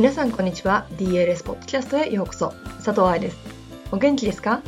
[0.00, 0.86] 皆さんこんにちは。
[0.92, 2.54] DLS ポッドキャストへようこそ。
[2.82, 3.36] 佐藤愛です。
[3.92, 4.62] お元気ですか？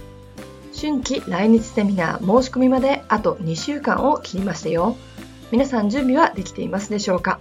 [0.79, 4.95] 春季来日セミナー申し込みまであと2週間を切りましたよ。
[5.51, 7.41] 皆さん準備はできていますでしょうか？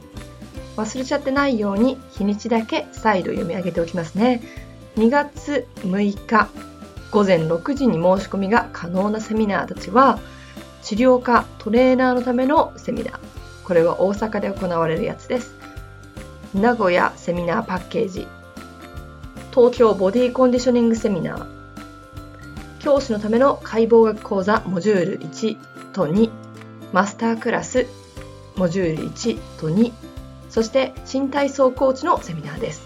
[0.77, 4.41] 忘れちゃってないように日にちだけ再度読み上げておきますね。
[4.95, 6.47] 2月6日
[7.11, 10.17] 午前6時に申し込みが可能なセミナーたちは
[10.81, 13.19] 治療科トレーナーのためのセミナー。
[13.65, 15.59] これは大阪で行われるやつです。
[16.53, 18.27] 名古屋セミナーパッケージ。
[19.51, 21.45] 東京ボディコンディショニングセミナー。
[22.79, 25.57] 教師のための解剖学講座モジュール1
[25.93, 26.29] と2
[26.91, 27.85] マスタークラス
[28.57, 29.93] モジュール1と2
[30.49, 32.83] そして新体操コーチのセミナーです。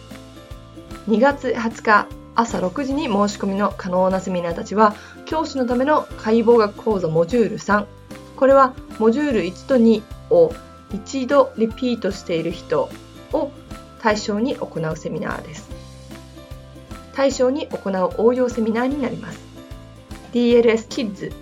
[1.10, 4.94] 2月20日朝6時に申し込みの可能なセミナーたちは
[5.26, 7.86] 教師のための解剖学講座モジュール3
[8.36, 10.54] これはモジュール1と2を
[10.94, 12.90] 一度リピートしている人
[14.06, 15.68] 対象に行うセミナーです。
[17.16, 19.40] 対象に行う応用セミナーになります。
[20.32, 21.34] DLS Kids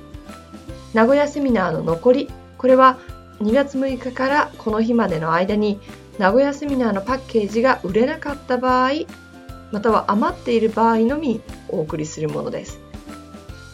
[0.94, 3.00] 名古屋セミナーの残りこれは
[3.42, 5.82] 2月6日からこの日までの間に
[6.20, 8.92] 名古屋セミナーのパッケージが売れなかった場合
[9.72, 12.80] または余っている場合のみお送りするものです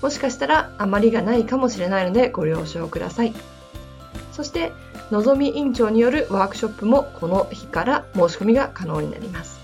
[0.02, 3.34] もしかしたら余りがないかもしれないのでご了承ください
[4.31, 4.72] そして
[5.12, 9.60] のぞみ委員長によるワークショップもこの日から申し込みが可能になります。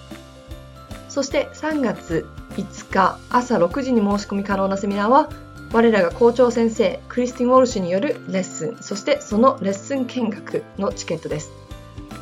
[1.09, 5.29] そして3月5日朝6時に申し込み可能なセミナーは
[5.71, 11.51] 我らが校長先生クリスティン・ウォルシュによるレッスンそしてそのレッスン見学のチケットです。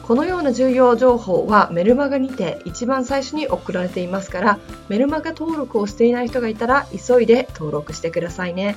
[0.04, 8.76] このような重要情報はメルマガにて一番最初に送られていますからメルマガ登録をしていない人がいたら急いで登録してくださいね。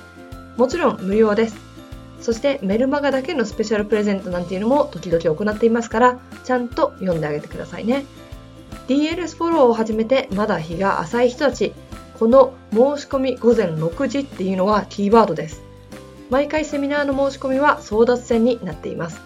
[0.57, 1.66] もちろん無料です。
[2.27, 8.05] そしてメルマガだけのスペシャルプレゼントなんていうのも時々行っていますから、ちゃんと読んであげてくださいね。
[8.89, 11.73] DLS フォローを始めてまだ日が浅い人たち、
[12.19, 15.62] この申し込み午前6時っていうのはキーワードです。
[16.28, 19.21] 毎回セミナーの申し込みは争奪戦になっています。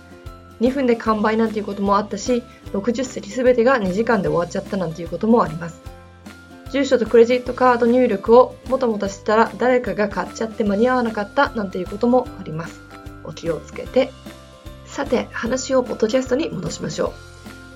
[0.60, 2.42] 2分で完売なんていうこともあったし、
[2.74, 5.80] 60席全てが2時間で終わっちゃったなんていうこともあります。
[6.70, 12.89] 住所とクレジットカード入力をもたもたしてたら誰かが買っちゃって間に合わなかったなんていうこともあります。
[13.30, 14.12] お気をつけて。
[14.84, 17.12] さて、話をポッドキャストに戻しましょう。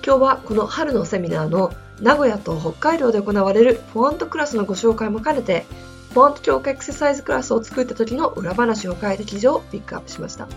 [0.05, 5.65] 今日はこの春のセミナーの名古屋と北海道で行われるフォアントクラスのご紹介も兼ねて、
[6.13, 10.47] フォアント強化エクササイズクラスを作った時の裏話を書いた記事をピックアップしました。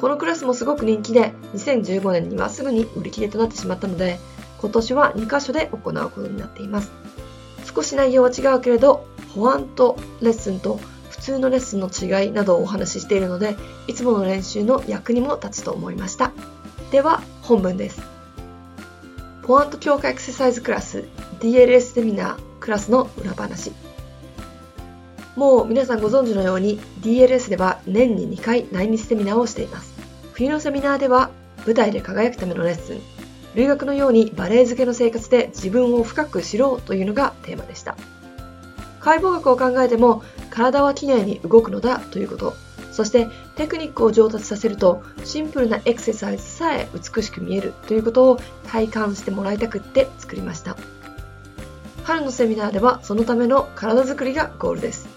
[0.00, 4.18] このクラスもすごく人気で、2015年にはすぐに売り切れとなってしまったので、
[4.60, 6.90] 今年は2カ所で行うことになっています。
[7.74, 10.80] 少し内容は違うけれど、保安とレッスンと
[11.22, 13.56] 通のレッスンの違いなどをお話ししているので、
[13.86, 16.32] いつもの練習の役にも立つと思いました。
[16.90, 18.02] では、本文です。
[19.42, 21.04] ポアント強化エクササイズクラス
[21.40, 23.72] DLS セミナークラスの裏話。
[25.34, 29.92] もう皆さんご存知のように DLS では年に2回来日セミナーをしています。
[30.32, 31.30] 冬のセミナーでは
[31.64, 33.00] 舞台で輝くためのレッスン、
[33.54, 37.96] 留学のようにバレエ漬けの生活で自分を深く知ろうというのがテーマでした。
[39.02, 42.54] 解剖学を考えても体はきれいに動くのだということ、
[42.92, 50.76] そしてテクニックを上達させるとシンプルなエクササイズさえ美しく見えるということを体感してもらいたくって作りました。
[52.04, 55.08] 春のセミナーではそのための体づくりがゴールです。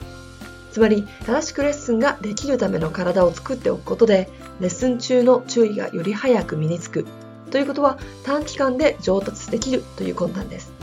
[0.71, 4.29] つまり正しくレッスンができるための体を作っておくことで
[4.59, 7.05] レッスン中の注意がより早く身につく
[7.51, 10.73] ということは短期間で上達できるという魂胆です。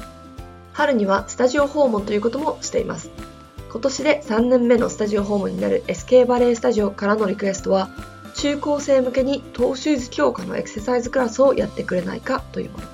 [0.73, 3.11] 春にはスタジオ訪問ということもしています。
[3.71, 7.91] 今年で3年目のスタジオ訪問になる SK バレエスタジオからのリクエストは、
[8.35, 12.85] 中高生向けにトーシューズ強化のエクササイズクラスをやってくれないかというもの。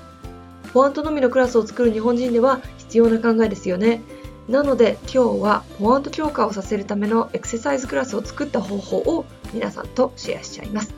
[0.73, 4.03] ポアントのみのクラスを作る日本人では必要な考えですよね。
[4.49, 10.95] なので今日はポアント強化をさせるためのエクササイズクラスを作った方法を皆さんとシェアしちゃいます。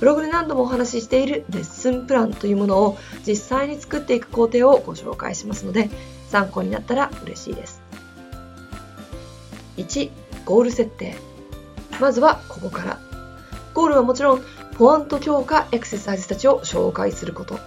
[0.00, 5.88] ブログで何度もお話ししているレッスンプランというものを実際に作っていく工程をご紹介しますので
[6.28, 7.80] 参考になったら嬉しいです。
[9.76, 10.10] 1、
[10.44, 11.16] ゴール設定。
[12.00, 12.98] まずはここから。
[13.74, 14.42] ゴールはもちろん
[14.76, 17.58] ポアント強化エクササイズたちを紹介すること。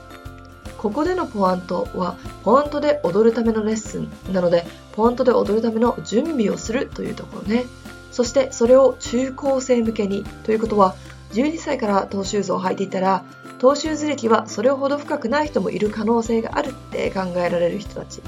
[0.78, 7.66] ここでのポアントはポアントで踊るためのレッスンなのでポアントで踊るための準備をするというところね。
[8.12, 10.96] そしてそれを中高生向けにということは
[11.31, 13.24] 12歳からトーシューズを履いていたら
[13.60, 18.22] トーシューズ歴はそれほど深くない人もいる可能性があるって考えられる人たち。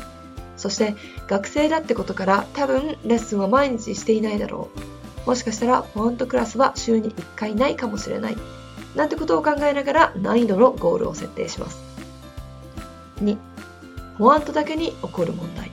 [0.57, 0.95] そして
[1.27, 4.69] 学生だってことから多分レッスンは毎日していないだろ
[5.25, 5.29] う。
[5.29, 8.37] もしかしたらフォントクラスは週に1回ないかもしれない。
[8.95, 11.79] なんてことを考えながら難易度のゴールを設定します。
[13.23, 13.37] 2
[14.17, 15.71] ポワントだけに起こる問題。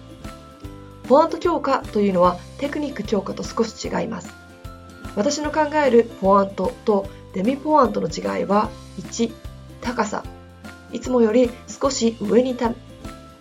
[1.09, 4.48] ポワント強化というのはテクニック強化と少し違います。
[5.16, 8.70] 私の考えるポワントとデミポワントの違いは
[9.00, 9.32] 1
[9.81, 10.25] 高さ。
[10.93, 12.72] いつもより少し上にた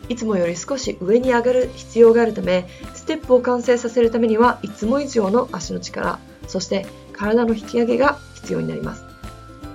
[0.10, 6.20] いつもより少し上に上がる必要があるためステップを完成させるためにはいつも以上の足の力。
[6.48, 9.04] そして体の引き上げが必要になります。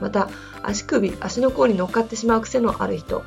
[0.00, 0.28] また
[0.62, 3.22] 足首足の甲に乗っかってしまう癖のある人。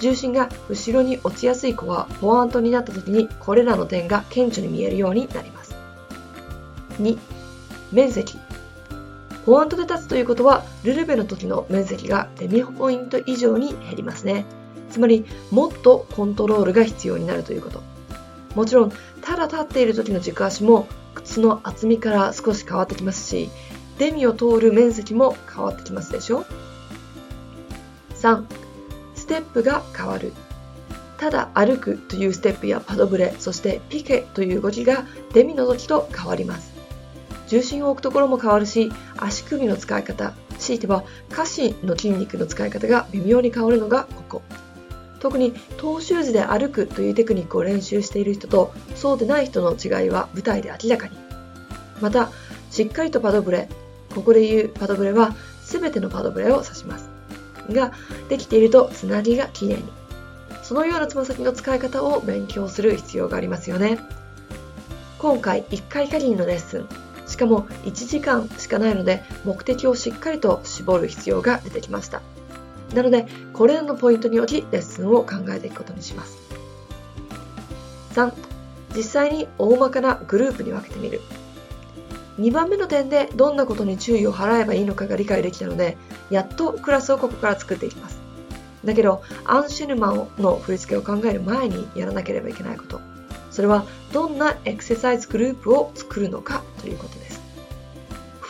[0.00, 5.74] 重心が後ろに落ちやすい子はポワントになった時にこれらの点が顕著に見えるようになります。
[7.00, 7.16] 2
[7.94, 8.38] 面積。
[9.46, 14.44] ポワントで立つということはルルベの時の面積がデミポイント以上に減りますね。
[14.90, 17.82] つまりもっとコントロールが必要になるということ。
[18.54, 18.92] もちろん
[19.22, 23.50] ただ立っている時の軸足も靴の厚みから少し変わってきますし
[23.98, 26.44] デミを通る面積も変わってきますでしょ。
[28.14, 28.44] 3
[29.14, 30.32] ステップが変わる。
[31.18, 36.73] ただ歩くというステップやパドブレそしてピケという動きがデミの時と変わります。
[37.48, 44.42] 重心を置くところも変わるし足首の使い方強いては下肢の筋肉の使い方が微妙に変わるのがここ。
[45.20, 51.16] 特にトーシューズで歩くというテクニックを練習している人とそうでない人の違いは舞台で明らかに。
[52.02, 52.30] また
[52.70, 53.68] しっかりとパドブレ
[54.14, 57.08] ここで言うパドブレは全てのパドブレを指します。
[57.70, 57.92] が
[58.28, 59.84] できているとつなぎがきれいに。
[60.62, 63.98] そのようなつま先の使い方を勉強する必要がありますよね。
[65.18, 67.03] 今回1回限りのレッスン。
[67.34, 72.22] しかも1時間しかないので目的をしっかりと絞る必要が出てきました。
[72.94, 76.38] なのでこれらのポイントによりレッスンを考えていくことにします。
[78.14, 78.32] 3
[78.94, 81.20] 実際に大まかなグループに分けてみる。
[82.38, 85.96] 2番目の点でどんなことに注意を払えばいいのかが理解できたので
[86.30, 88.20] やっとクラスをここから作っていきます。
[88.84, 93.00] だけどアンシェルマンの振り付けを考える前にやらなければいけないこと。
[93.50, 97.23] それはどんなエクササイズグループを作るのかということです。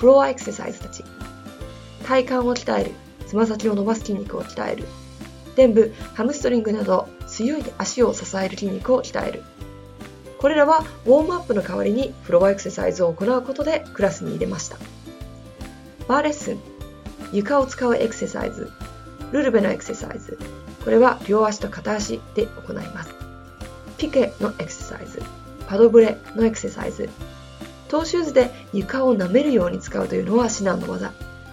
[0.05, 1.03] フロアエクササイズたち。
[2.07, 2.91] 体幹を鍛える。
[3.27, 4.85] つま先を伸ばす筋肉を鍛える。
[5.57, 9.43] 臀部ハムストリングなど強い足を支える筋肉を鍛える。
[10.37, 14.77] これらはウォームアップの代わりにフロアエクササイズを行うことでクラスに入れました。
[16.07, 16.59] バーレッスン。
[17.33, 18.71] 床を使うエクササイズ。
[19.33, 20.39] ルルベのエクササイズ。
[20.85, 23.15] これは両足と片足で行います。
[23.97, 25.23] ピケのエクササイズ。
[25.67, 27.09] パドブレのエクササイズ。
[27.95, 31.13] トーシューズで床を舐めるように使うというのは至難の技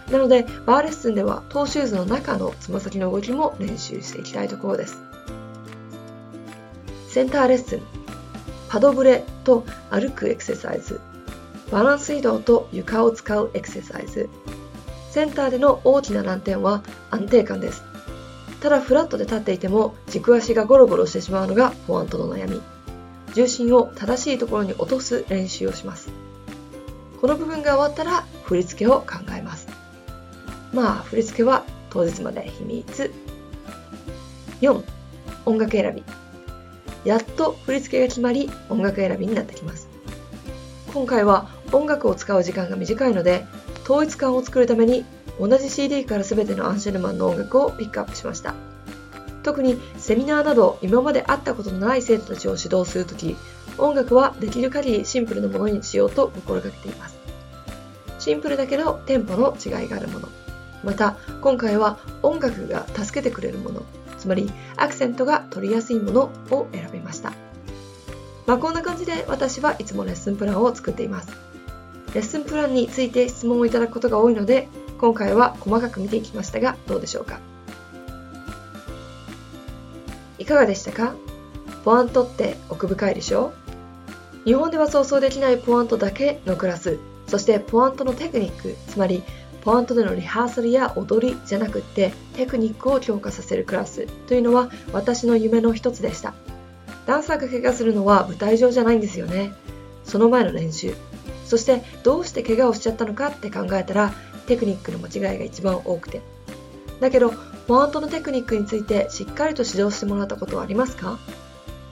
[0.10, 4.98] なのでバーレッスンではトーシューズの中のつま先の動きも練習していきたいところです。
[7.10, 7.82] センターレッスン。
[8.70, 11.00] パドブレと歩くエクササイズ。
[11.70, 14.28] バランス移動と床を使うエクササイズ。
[15.12, 17.84] センターでの大きな難点は安定感です。
[18.62, 22.60] ただフラットで立っていても軸足がゴロゴロしてしまうのがポワントの悩み。
[23.36, 26.21] 重心を正しいところに落とす練習をします。
[27.22, 29.68] この部分が終わったら振り付けを考えます。
[30.74, 33.14] まあ振り付けは当日まで秘密。
[34.62, 34.84] 4
[35.46, 36.04] 音楽選び。
[37.06, 39.88] やっと振り付けが決まり音楽選びになってきます。
[40.92, 43.46] 今回は音楽を使う時間が短いので
[43.84, 45.06] 統一感を作るために
[45.40, 48.71] 同じ CD から全てのアンシェルマンの音楽をピックアップしました。
[49.44, 53.36] 特にセミナーなど今まで会ったことのない生徒たちを指導するとき
[53.78, 57.18] 音楽はできる限りシンプルなものにしようと心がけています。
[58.20, 60.30] シンプルだけどテンポの違いがあるもの。
[60.84, 63.84] また今回は音楽が助けてくれるもの。
[64.20, 66.22] つまりアクセントが取りやすいもの
[66.52, 67.34] を選びました。
[68.46, 71.30] まあこんな感じで私はいつもレッスンプランを作っています。
[72.14, 74.68] レッスンプランについて質問をいただくことが多いので
[75.00, 77.40] 今回は細かく見ていきましたがどうでしょうか？
[80.42, 81.14] いかがでしたか？
[81.86, 83.54] ポワントって奥深いでしょ？
[84.44, 89.22] 日本では想像できないポワントだけのクラスそしてポワントのテクニックつまり
[89.64, 96.34] ポワントでのリハーサルや踊りじゃなくってテクニックを強化させるクラスというのは私の夢の一つでした。
[97.06, 99.54] ダンサーが怪我するのは舞台上じゃないんですよね。
[100.04, 100.96] その前の練習。
[101.46, 104.12] そしてどうして怪我をしちゃったのかって考えたら
[104.48, 106.22] テクニックの間違いが一番多くて。
[107.00, 107.34] だけど
[107.72, 111.18] ポワントのテクニックについてしっかりと指導してもらったことはありますか？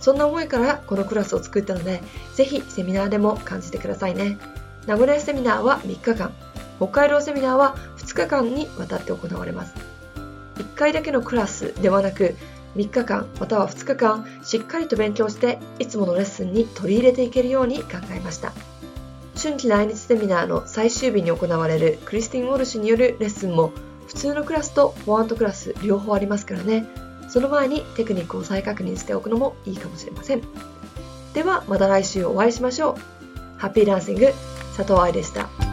[0.01, 2.03] そんな思いからこのクラスを作ったので
[2.35, 4.37] ぜひセミナーでも感じてくださいね。
[4.87, 6.33] 名古屋セミナーは3日間。
[6.79, 9.73] 北海道セミナーは2日間にわたって行われます。
[10.57, 12.35] 1回だけのクラスではなく
[12.75, 18.51] 3日間または2日間しっかりと勉強していつものレッスンに取り入れていけるように考えました。
[19.41, 23.71] 春季来日セミナーの最終日に行われるクリスティン・ウォルシュによるレッスンも
[24.09, 26.87] 普通のクラスとフォワードクラス両方ありますからね
[27.29, 30.41] その前にテクニックを再確認しておくのもいいかもしれません。
[31.35, 33.59] ではまた来週お会いしましょう。
[33.59, 34.33] ハッピーダンシング
[34.75, 35.68] 佐藤愛でした。